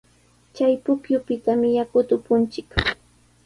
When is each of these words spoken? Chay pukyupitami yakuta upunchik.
Chay 0.55 0.73
pukyupitami 0.83 1.67
yakuta 1.77 2.11
upunchik. 2.17 2.69